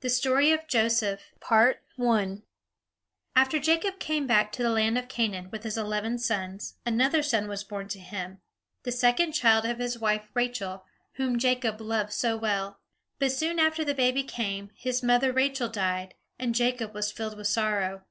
THE 0.00 0.10
STORY 0.10 0.52
OF 0.52 0.68
JOSEPH 0.68 1.02
AND 1.02 1.18
HIS 1.18 1.26
COAT 1.40 1.56
OF 1.70 1.74
MANY 1.98 2.26
COLORS 2.26 2.38
After 3.34 3.58
Jacob 3.58 3.98
came 3.98 4.26
back 4.26 4.52
to 4.52 4.62
the 4.62 4.68
land 4.68 4.98
of 4.98 5.08
Canaan 5.08 5.48
with 5.50 5.62
his 5.62 5.78
eleven 5.78 6.18
sons, 6.18 6.74
another 6.84 7.22
son 7.22 7.48
was 7.48 7.64
born 7.64 7.88
to 7.88 7.98
him, 7.98 8.42
the 8.82 8.92
second 8.92 9.32
child 9.32 9.64
of 9.64 9.78
his 9.78 9.98
wife 9.98 10.28
Rachel, 10.34 10.84
whom 11.14 11.38
Jacob 11.38 11.80
loved 11.80 12.12
so 12.12 12.36
well. 12.36 12.78
But 13.18 13.32
soon 13.32 13.58
after 13.58 13.86
the 13.86 13.94
baby 13.94 14.22
came, 14.22 14.68
his 14.74 15.02
mother 15.02 15.32
Rachel 15.32 15.70
died, 15.70 16.14
and 16.38 16.54
Jacob 16.54 16.92
was 16.92 17.10
filled 17.10 17.38
with 17.38 17.46
sorrow. 17.46 18.04